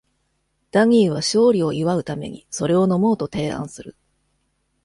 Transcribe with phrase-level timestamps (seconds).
[0.71, 3.95] ダニーは勝利を祝うために、それを飲もうと提案する。